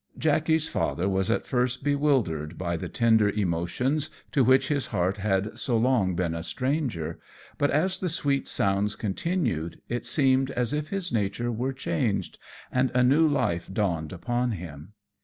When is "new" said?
13.03-13.27